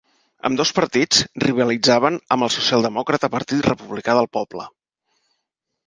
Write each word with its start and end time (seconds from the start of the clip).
Ambdós 0.47 0.69
partits 0.77 1.19
rivalitzaven 1.43 2.17
amb 2.37 2.47
el 2.47 2.53
socialdemòcrata 2.57 3.33
Partit 3.37 3.71
Republicà 3.71 4.21
del 4.23 4.33
Poble. 4.41 4.71